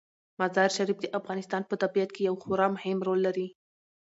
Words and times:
مزارشریف 0.39 0.97
د 1.01 1.05
افغانستان 1.19 1.61
په 1.69 1.75
طبیعت 1.83 2.09
کې 2.15 2.21
یو 2.27 2.35
خورا 2.41 2.67
مهم 2.75 2.97
رول 3.07 3.19
لري. 3.27 3.47